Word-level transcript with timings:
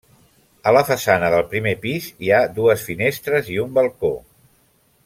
A 0.69 0.71
la 0.75 0.81
façana 0.87 1.29
del 1.35 1.45
primer 1.51 1.75
pis 1.85 2.09
hi 2.25 2.33
ha 2.33 2.41
dues 2.57 2.89
finestres 2.89 3.53
i 3.59 3.63
un 3.67 3.79
balcó. 3.81 4.13